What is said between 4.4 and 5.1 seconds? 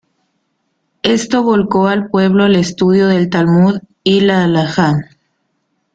Halajá.